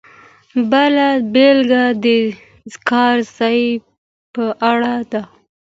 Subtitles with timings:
[0.71, 2.05] بله بېلګه د
[2.89, 3.59] کار ځای
[4.33, 5.21] په اړه ده.